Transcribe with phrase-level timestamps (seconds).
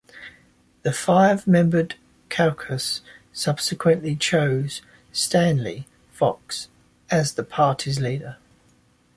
[0.81, 1.89] The five-member
[2.31, 3.01] caucus
[3.33, 4.81] subsequently chose
[5.11, 6.69] Stanley Fox
[7.11, 8.37] as the party's leader.